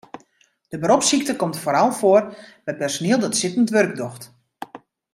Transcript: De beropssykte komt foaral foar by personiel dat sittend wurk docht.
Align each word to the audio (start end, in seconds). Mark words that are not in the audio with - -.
De 0.71 0.79
beropssykte 0.79 1.35
komt 1.41 1.59
foaral 1.63 1.89
foar 1.99 2.23
by 2.65 2.73
personiel 2.83 3.19
dat 3.21 3.33
sittend 3.39 3.69
wurk 3.75 3.93
docht. 4.01 4.23